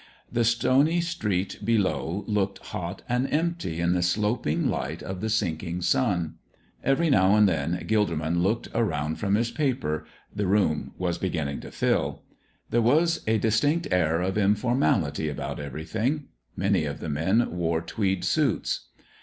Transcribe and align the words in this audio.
The 0.31 0.43
stony 0.43 0.99
street 0.99 1.59
below 1.63 2.23
looked 2.25 2.57
hot 2.73 3.03
and 3.07 3.31
empty 3.31 3.79
in 3.79 3.93
the 3.93 4.01
sloping 4.01 4.67
light 4.67 5.03
of 5.03 5.21
the 5.21 5.29
sinking 5.29 5.83
sun. 5.83 6.39
Every 6.83 7.11
now 7.11 7.35
and 7.35 7.47
then 7.47 7.77
Gilderman 7.87 8.41
looked 8.41 8.67
around 8.73 9.19
from 9.19 9.35
his 9.35 9.51
paper 9.51 10.07
the 10.35 10.47
room 10.47 10.93
was 10.97 11.19
beginning 11.19 11.59
to 11.59 11.69
fill. 11.71 12.23
There 12.71 12.81
was 12.81 13.21
a 13.27 13.37
distinct 13.37 13.89
air 13.91 14.21
of 14.21 14.39
informality 14.39 15.29
about 15.29 15.59
everything. 15.59 16.29
Many 16.55 16.85
of 16.85 16.99
the 16.99 17.07
men 17.09 17.55
wore 17.55 17.79
tweed 17.81 18.25
suits. 18.25 18.87